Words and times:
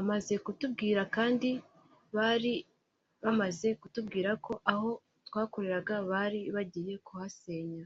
Amaze 0.00 0.32
kubimbwira 0.44 1.02
kandi 1.16 1.50
bari 2.16 2.54
bamaze 3.22 3.68
kutubwira 3.80 4.30
ko 4.44 4.52
aho 4.72 4.88
twakoreraga 5.26 5.94
bari 6.10 6.40
bagiye 6.54 6.94
kuhasenya 7.06 7.84